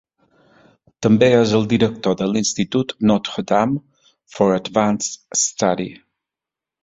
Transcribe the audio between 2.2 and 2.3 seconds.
de